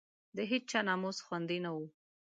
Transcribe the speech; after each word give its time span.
د 0.35 0.37
هېچا 0.49 0.79
ناموس 0.87 1.17
خوندي 1.25 1.57
نه 1.65 1.69
وو. 1.75 1.85